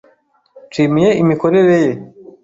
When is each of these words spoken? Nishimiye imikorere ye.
Nishimiye 0.63 1.09
imikorere 1.21 1.75
ye. 1.85 1.93